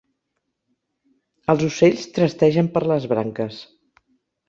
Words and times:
Els 1.55 1.67
ocells 1.69 2.09
trastegen 2.17 2.73
per 2.79 2.87
les 2.93 3.09
branques. 3.15 3.65